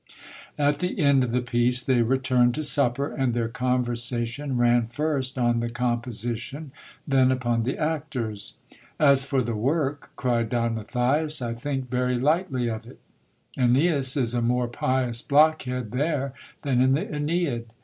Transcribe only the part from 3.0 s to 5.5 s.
and their conversation ran first